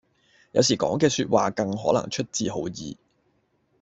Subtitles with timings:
[0.53, 2.97] 有時講嘅說話更可能出自好意